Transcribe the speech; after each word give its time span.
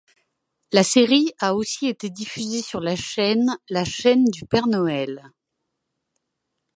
La 0.71 0.83
série 0.83 1.31
a 1.37 1.53
aussi 1.53 1.85
été 1.85 2.09
diffusé 2.09 2.63
sur 2.63 2.79
la 2.79 2.95
chaîne 2.95 3.55
La 3.69 3.85
Chaîne 3.85 4.23
du 4.25 4.45
Père 4.45 4.65
Noël. 4.65 5.29